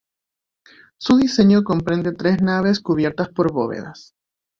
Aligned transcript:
Su 0.97 1.15
diseño 1.17 1.63
comprende 1.63 2.11
tres 2.13 2.41
naves 2.41 2.79
cubiertas 2.79 3.29
por 3.29 3.53
bóvedas. 3.53 4.15